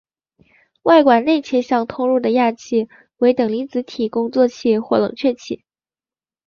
[0.81, 5.63] 外管内切向通入的氩气为等离子体工作气或冷却气。